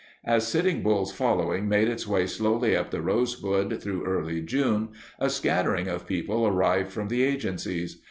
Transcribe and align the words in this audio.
As 0.25 0.47
Sitting 0.47 0.81
Bull's 0.81 1.11
following 1.13 1.69
made 1.69 1.87
its 1.87 2.07
way 2.07 2.25
slowly 2.25 2.75
up 2.75 2.89
the 2.89 3.03
Rosebud 3.03 3.79
through 3.83 4.03
early 4.03 4.41
June, 4.41 4.89
a 5.19 5.29
scattering 5.29 5.87
of 5.87 6.07
people 6.07 6.47
arrived 6.47 6.91
from 6.91 7.07
the 7.07 7.21
agencies. 7.21 7.99